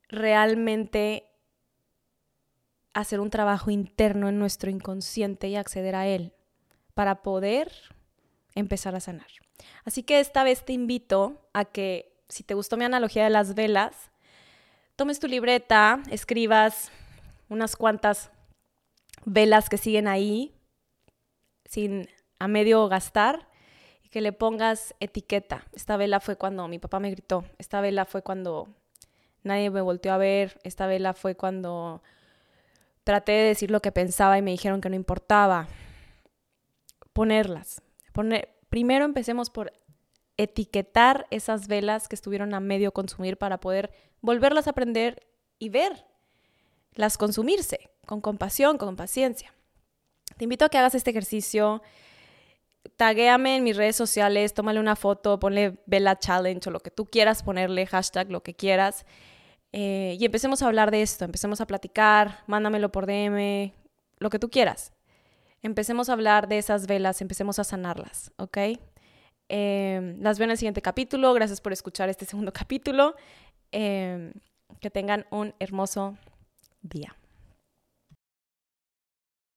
realmente 0.08 1.27
hacer 3.00 3.20
un 3.20 3.30
trabajo 3.30 3.70
interno 3.70 4.28
en 4.28 4.38
nuestro 4.38 4.70
inconsciente 4.70 5.48
y 5.48 5.54
acceder 5.54 5.94
a 5.94 6.08
él 6.08 6.32
para 6.94 7.22
poder 7.22 7.70
empezar 8.56 8.96
a 8.96 9.00
sanar. 9.00 9.28
Así 9.84 10.02
que 10.02 10.18
esta 10.18 10.42
vez 10.42 10.64
te 10.64 10.72
invito 10.72 11.40
a 11.52 11.64
que 11.64 12.12
si 12.28 12.42
te 12.42 12.54
gustó 12.54 12.76
mi 12.76 12.84
analogía 12.84 13.22
de 13.22 13.30
las 13.30 13.54
velas, 13.54 14.10
tomes 14.96 15.20
tu 15.20 15.28
libreta, 15.28 16.02
escribas 16.10 16.90
unas 17.48 17.76
cuantas 17.76 18.30
velas 19.24 19.68
que 19.68 19.78
siguen 19.78 20.08
ahí 20.08 20.52
sin 21.66 22.08
a 22.40 22.48
medio 22.48 22.88
gastar 22.88 23.48
y 24.02 24.08
que 24.08 24.20
le 24.20 24.32
pongas 24.32 24.94
etiqueta. 24.98 25.66
Esta 25.72 25.96
vela 25.96 26.18
fue 26.18 26.34
cuando 26.34 26.66
mi 26.66 26.80
papá 26.80 26.98
me 26.98 27.12
gritó, 27.12 27.44
esta 27.58 27.80
vela 27.80 28.04
fue 28.06 28.22
cuando 28.22 28.66
nadie 29.44 29.70
me 29.70 29.82
volteó 29.82 30.12
a 30.12 30.18
ver, 30.18 30.58
esta 30.64 30.88
vela 30.88 31.14
fue 31.14 31.36
cuando 31.36 32.02
traté 33.08 33.32
de 33.32 33.44
decir 33.44 33.70
lo 33.70 33.80
que 33.80 33.90
pensaba 33.90 34.36
y 34.36 34.42
me 34.42 34.50
dijeron 34.50 34.82
que 34.82 34.90
no 34.90 34.94
importaba. 34.94 35.66
Ponerlas. 37.14 37.80
Poner, 38.12 38.54
primero 38.68 39.06
empecemos 39.06 39.48
por 39.48 39.72
etiquetar 40.36 41.26
esas 41.30 41.68
velas 41.68 42.06
que 42.06 42.14
estuvieron 42.14 42.52
a 42.52 42.60
medio 42.60 42.92
consumir 42.92 43.38
para 43.38 43.60
poder 43.60 43.90
volverlas 44.20 44.66
a 44.66 44.72
aprender 44.72 45.26
y 45.58 45.70
ver 45.70 46.04
las 46.92 47.16
consumirse 47.16 47.88
con 48.04 48.20
compasión, 48.20 48.76
con 48.76 48.94
paciencia. 48.94 49.54
Te 50.36 50.44
invito 50.44 50.66
a 50.66 50.68
que 50.68 50.76
hagas 50.76 50.94
este 50.94 51.08
ejercicio. 51.08 51.80
Taguéame 52.98 53.56
en 53.56 53.64
mis 53.64 53.78
redes 53.78 53.96
sociales, 53.96 54.52
tómale 54.52 54.80
una 54.80 54.96
foto, 54.96 55.38
ponle 55.40 55.78
Vela 55.86 56.18
Challenge 56.18 56.68
o 56.68 56.72
lo 56.72 56.80
que 56.80 56.90
tú 56.90 57.06
quieras 57.06 57.42
ponerle, 57.42 57.86
hashtag 57.86 58.30
lo 58.30 58.42
que 58.42 58.52
quieras. 58.52 59.06
Eh, 59.72 60.16
y 60.18 60.24
empecemos 60.24 60.62
a 60.62 60.66
hablar 60.66 60.90
de 60.90 61.02
esto, 61.02 61.24
empecemos 61.24 61.60
a 61.60 61.66
platicar, 61.66 62.42
mándamelo 62.46 62.90
por 62.90 63.06
DM, 63.06 63.72
lo 64.18 64.30
que 64.30 64.38
tú 64.38 64.50
quieras. 64.50 64.92
Empecemos 65.62 66.08
a 66.08 66.12
hablar 66.12 66.48
de 66.48 66.58
esas 66.58 66.86
velas, 66.86 67.20
empecemos 67.20 67.58
a 67.58 67.64
sanarlas, 67.64 68.32
¿ok? 68.36 68.58
Em, 69.48 70.20
las 70.20 70.38
veo 70.38 70.44
en 70.44 70.52
el 70.52 70.58
siguiente 70.58 70.82
capítulo. 70.82 71.32
Gracias 71.34 71.60
por 71.60 71.72
escuchar 71.72 72.08
este 72.08 72.26
segundo 72.26 72.52
capítulo. 72.60 73.14
Em, 73.72 74.32
que 74.80 74.90
tengan 74.90 75.26
un 75.30 75.54
hermoso 75.58 76.16
día. 76.82 77.17